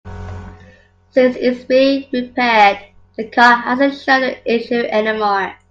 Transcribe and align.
Since 1.11 1.35
it's 1.39 1.63
been 1.65 2.05
repaired, 2.11 2.79
the 3.17 3.29
car 3.29 3.57
hasn't 3.57 3.99
shown 4.01 4.21
the 4.21 4.51
issue 4.51 4.83
any 4.89 5.11
more. 5.15 5.53